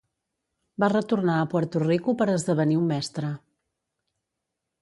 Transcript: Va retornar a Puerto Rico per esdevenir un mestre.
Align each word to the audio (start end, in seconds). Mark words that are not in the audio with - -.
Va 0.83 0.89
retornar 0.93 1.35
a 1.41 1.43
Puerto 1.51 1.83
Rico 1.83 2.17
per 2.23 2.29
esdevenir 2.39 2.81
un 2.85 2.91
mestre. 2.93 3.33